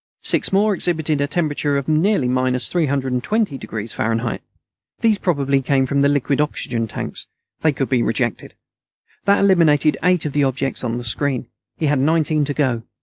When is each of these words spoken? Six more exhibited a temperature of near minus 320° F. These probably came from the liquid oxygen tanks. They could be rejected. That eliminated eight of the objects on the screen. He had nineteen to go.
Six 0.23 0.51
more 0.51 0.73
exhibited 0.73 1.21
a 1.21 1.27
temperature 1.27 1.77
of 1.77 1.87
near 1.87 2.19
minus 2.27 2.73
320° 2.73 3.91
F. 4.33 4.39
These 5.01 5.17
probably 5.19 5.61
came 5.61 5.85
from 5.85 6.01
the 6.01 6.09
liquid 6.09 6.41
oxygen 6.41 6.87
tanks. 6.87 7.27
They 7.59 7.71
could 7.71 7.89
be 7.89 8.01
rejected. 8.01 8.55
That 9.25 9.41
eliminated 9.41 9.97
eight 10.01 10.25
of 10.25 10.33
the 10.33 10.43
objects 10.43 10.83
on 10.83 10.97
the 10.97 11.03
screen. 11.03 11.49
He 11.77 11.85
had 11.85 11.99
nineteen 11.99 12.45
to 12.45 12.53
go. 12.55 12.81